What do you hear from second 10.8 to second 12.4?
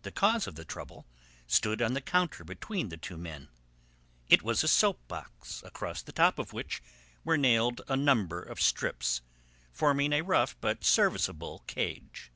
serviceable cage.